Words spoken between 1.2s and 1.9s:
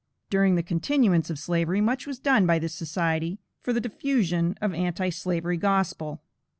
of Slavery,